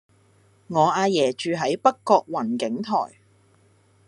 [0.67, 3.19] 我阿爺住喺北角雲景台